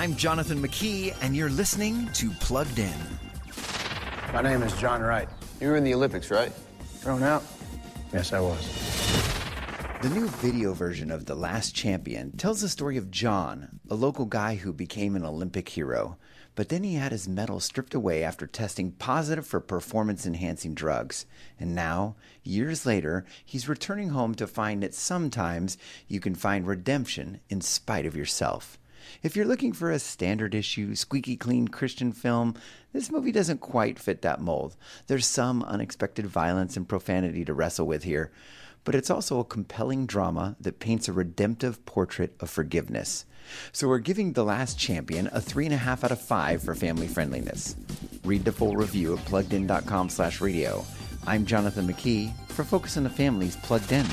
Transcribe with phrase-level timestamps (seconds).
[0.00, 2.90] I'm Jonathan McKee, and you're listening to Plugged In.
[4.32, 5.28] My name is John Wright.
[5.60, 6.50] You were in the Olympics, right?
[7.00, 7.44] Thrown out?
[8.10, 8.66] Yes, I was.
[10.00, 14.24] The new video version of The Last Champion tells the story of John, a local
[14.24, 16.16] guy who became an Olympic hero.
[16.54, 21.26] But then he had his medal stripped away after testing positive for performance enhancing drugs.
[21.58, 25.76] And now, years later, he's returning home to find that sometimes
[26.08, 28.78] you can find redemption in spite of yourself.
[29.22, 32.54] If you're looking for a standard issue, squeaky clean Christian film,
[32.92, 34.76] this movie doesn't quite fit that mold.
[35.06, 38.30] There's some unexpected violence and profanity to wrestle with here,
[38.84, 43.24] but it's also a compelling drama that paints a redemptive portrait of forgiveness.
[43.72, 47.76] So we're giving The Last Champion a 3.5 out of 5 for family friendliness.
[48.24, 50.84] Read the full review at pluggedin.com slash radio.
[51.26, 54.06] I'm Jonathan McKee for Focus on the Family's Plugged In.